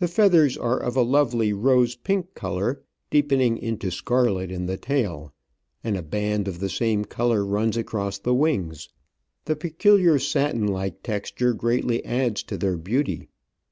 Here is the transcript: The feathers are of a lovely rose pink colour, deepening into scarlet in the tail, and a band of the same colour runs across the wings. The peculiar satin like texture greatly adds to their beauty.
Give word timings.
The 0.00 0.08
feathers 0.08 0.58
are 0.58 0.80
of 0.80 0.96
a 0.96 1.02
lovely 1.02 1.52
rose 1.52 1.94
pink 1.94 2.34
colour, 2.34 2.82
deepening 3.08 3.56
into 3.56 3.92
scarlet 3.92 4.50
in 4.50 4.66
the 4.66 4.76
tail, 4.76 5.32
and 5.84 5.96
a 5.96 6.02
band 6.02 6.48
of 6.48 6.58
the 6.58 6.68
same 6.68 7.04
colour 7.04 7.46
runs 7.46 7.76
across 7.76 8.18
the 8.18 8.34
wings. 8.34 8.88
The 9.44 9.54
peculiar 9.54 10.18
satin 10.18 10.66
like 10.66 11.04
texture 11.04 11.54
greatly 11.54 12.04
adds 12.04 12.42
to 12.42 12.58
their 12.58 12.76
beauty. 12.76 13.28